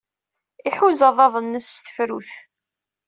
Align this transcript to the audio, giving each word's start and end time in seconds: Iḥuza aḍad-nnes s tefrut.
Iḥuza 0.67 1.05
aḍad-nnes 1.09 1.67
s 1.73 1.75
tefrut. 1.85 2.31